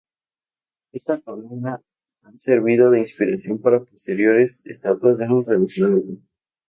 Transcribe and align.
Esta 0.93 1.21
columna 1.21 1.79
ha 2.23 2.31
servido 2.39 2.89
de 2.89 2.97
inspiración 3.01 3.59
para 3.61 3.83
posteriores 3.85 4.63
estatuas 4.65 5.19
del 5.19 5.45
Renacimiento. 5.45 6.23